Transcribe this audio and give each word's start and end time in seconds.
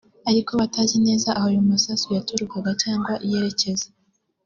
ariko 0.29 0.51
batazi 0.61 0.97
neza 1.07 1.29
aho 1.37 1.47
ayo 1.51 1.61
masasu 1.69 2.05
yaturukaga 2.17 2.71
cyangwa 2.83 3.13
yerekeza 3.29 3.87